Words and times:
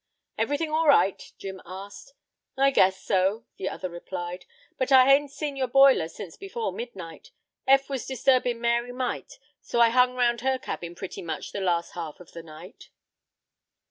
"Everything 0.35 0.71
all 0.71 0.87
right?" 0.87 1.31
Jim 1.37 1.61
asked. 1.63 2.15
"I 2.57 2.71
guess 2.71 2.99
so," 3.03 3.45
the 3.57 3.69
other 3.69 3.87
replied. 3.87 4.45
"But 4.79 4.91
I 4.91 5.05
hain't 5.05 5.29
seen 5.29 5.55
your 5.55 5.67
boiler 5.67 6.07
sence 6.07 6.35
before 6.37 6.71
midnight. 6.71 7.29
Eph 7.67 7.87
was 7.87 8.07
disturbin' 8.07 8.59
Mary 8.59 8.91
Mite, 8.91 9.33
and 9.37 9.39
so 9.61 9.79
I 9.79 9.89
hung 9.89 10.15
'round 10.15 10.41
her 10.41 10.57
cabin 10.57 10.95
pretty 10.95 11.21
much 11.21 11.51
the 11.51 11.61
last 11.61 11.91
half 11.91 12.19
of 12.19 12.31
the 12.31 12.41
night." 12.41 12.89